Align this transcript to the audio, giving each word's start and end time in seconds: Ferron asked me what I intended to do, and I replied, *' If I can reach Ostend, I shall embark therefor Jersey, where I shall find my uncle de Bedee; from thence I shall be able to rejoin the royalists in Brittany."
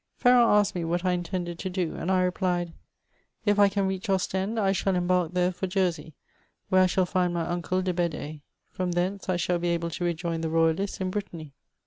Ferron 0.15 0.49
asked 0.49 0.73
me 0.73 0.83
what 0.83 1.05
I 1.05 1.11
intended 1.11 1.59
to 1.59 1.69
do, 1.69 1.93
and 1.95 2.09
I 2.09 2.23
replied, 2.23 2.73
*' 3.09 3.45
If 3.45 3.59
I 3.59 3.69
can 3.69 3.85
reach 3.85 4.09
Ostend, 4.09 4.59
I 4.59 4.71
shall 4.71 4.95
embark 4.95 5.33
therefor 5.33 5.67
Jersey, 5.67 6.15
where 6.69 6.81
I 6.81 6.87
shall 6.87 7.05
find 7.05 7.35
my 7.35 7.45
uncle 7.45 7.83
de 7.83 7.93
Bedee; 7.93 8.41
from 8.71 8.93
thence 8.93 9.29
I 9.29 9.35
shall 9.35 9.59
be 9.59 9.67
able 9.67 9.91
to 9.91 10.03
rejoin 10.03 10.41
the 10.41 10.49
royalists 10.49 11.01
in 11.01 11.11
Brittany." 11.11 11.53